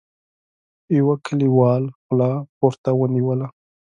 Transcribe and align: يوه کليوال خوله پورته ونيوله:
يوه 0.97 1.15
کليوال 1.25 1.83
خوله 2.03 2.31
پورته 2.57 2.89
ونيوله: 2.99 3.47